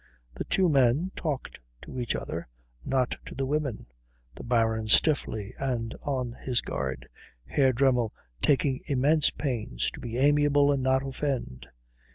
The 0.33 0.45
two 0.45 0.67
men 0.67 1.11
talked 1.15 1.59
to 1.83 1.99
each 1.99 2.15
other, 2.15 2.47
not 2.83 3.13
to 3.27 3.35
the 3.35 3.45
women, 3.45 3.85
the 4.33 4.41
Baron 4.43 4.87
stiffly 4.87 5.53
and 5.59 5.93
on 6.03 6.31
his 6.41 6.61
guard, 6.61 7.07
Herr 7.45 7.71
Dremmel 7.71 8.11
taking 8.41 8.79
immense 8.87 9.29
pains 9.29 9.91
to 9.91 9.99
be 9.99 10.17
amiable 10.17 10.71
and 10.71 10.81
not 10.81 11.05
offend. 11.05 11.67